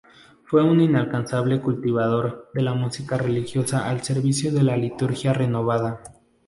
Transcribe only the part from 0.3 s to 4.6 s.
Fue un incansable cultivador de la música religiosa al servicio